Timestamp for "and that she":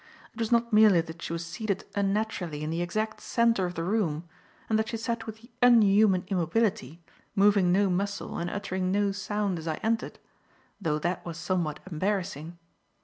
4.67-4.97